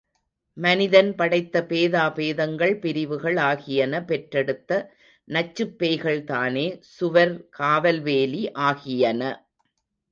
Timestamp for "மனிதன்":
0.57-1.15